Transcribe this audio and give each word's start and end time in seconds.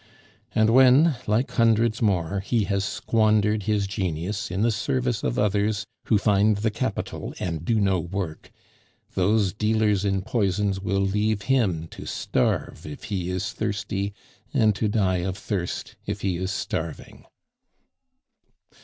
And 0.55 0.71
when, 0.71 1.15
like 1.27 1.51
hundreds 1.51 2.01
more, 2.01 2.39
he 2.39 2.63
has 2.63 2.83
squandered 2.83 3.61
his 3.69 3.85
genius 3.85 4.49
in 4.49 4.63
the 4.63 4.71
service 4.71 5.21
of 5.21 5.37
others 5.37 5.85
who 6.05 6.17
find 6.17 6.57
the 6.57 6.71
capital 6.71 7.35
and 7.39 7.63
do 7.63 7.79
no 7.79 7.99
work, 7.99 8.49
those 9.13 9.53
dealers 9.53 10.03
in 10.03 10.23
poisons 10.23 10.79
will 10.79 11.01
leave 11.01 11.43
him 11.43 11.87
to 11.89 12.07
starve 12.07 12.83
if 12.83 13.03
he 13.13 13.29
is 13.29 13.53
thirsty, 13.53 14.11
and 14.51 14.73
to 14.73 14.87
die 14.87 15.17
of 15.17 15.37
thirst 15.37 15.95
if 16.07 16.21
he 16.21 16.35
is 16.37 16.51
starving." 16.51 17.25